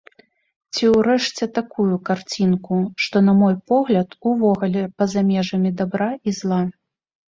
[0.75, 6.63] Ці ўрэшце такую карцінку, што, на мой погляд, увогуле па-за межамі дабра і зла.